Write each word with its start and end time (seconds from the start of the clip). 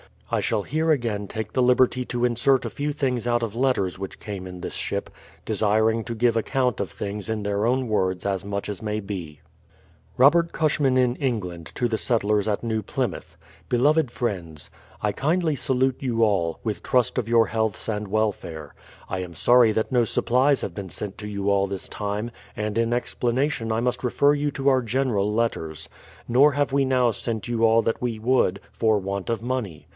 I 0.33 0.39
shall 0.39 0.63
here 0.63 0.91
again 0.91 1.27
take 1.27 1.51
the 1.53 1.61
liberty 1.61 2.05
to 2.05 2.23
insert 2.23 2.63
a 2.63 2.69
few 2.71 2.93
things 2.93 3.27
out 3.27 3.43
of 3.43 3.53
letters 3.53 3.99
which 3.99 4.17
came 4.17 4.47
in 4.47 4.61
this 4.61 4.73
ship, 4.73 5.09
desiring 5.45 6.05
to 6.05 6.15
give 6.15 6.37
account 6.37 6.79
of 6.79 6.89
things 6.89 7.29
in 7.29 7.43
their 7.43 7.65
own 7.67 7.87
words 7.89 8.25
as 8.25 8.43
much 8.45 8.67
as 8.69 8.81
may 8.81 9.01
be, 9.01 9.41
122 10.15 10.17
BRADFORD'S 10.17 10.47
HISTORY 10.47 10.87
OF 10.87 10.93
Robert 10.95 10.97
Cushman 10.97 10.97
in 10.97 11.15
England 11.17 11.71
to 11.75 11.87
the 11.87 11.97
Settlers 11.97 12.47
at 12.47 12.63
New 12.63 12.81
Plymouth: 12.81 13.35
Beloved 13.69 14.09
Friends, 14.09 14.71
I 15.01 15.11
kindly 15.11 15.55
salute 15.57 15.97
you 15.99 16.23
all, 16.23 16.61
with 16.63 16.81
trust 16.81 17.17
of 17.17 17.27
your 17.29 17.47
healths 17.47 17.89
and 17.89 18.07
welfare. 18.07 18.73
I 19.09 19.19
am 19.19 19.35
sorry 19.35 19.71
that 19.73 19.91
no 19.91 20.05
supplies 20.05 20.61
have 20.61 20.73
been 20.73 20.89
sent 20.89 21.17
to 21.19 21.27
you 21.27 21.49
all 21.51 21.67
this 21.67 21.89
time, 21.89 22.31
and 22.55 22.77
in 22.77 22.93
explanation 22.93 23.69
I 23.71 23.81
must 23.81 24.03
refer 24.03 24.33
you 24.33 24.49
to 24.51 24.69
our 24.69 24.81
general 24.81 25.31
letters. 25.31 25.89
Nor 26.27 26.53
have 26.53 26.71
we 26.71 26.85
now 26.85 27.11
sent 27.11 27.49
you 27.49 27.65
all 27.65 27.81
that 27.81 28.01
we 28.01 28.17
would, 28.17 28.61
for 28.71 28.97
want 28.97 29.29
of 29.29 29.41
money. 29.41 29.87